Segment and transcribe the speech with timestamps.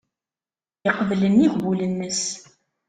[0.81, 2.23] Teqbel nnig wul-nnes.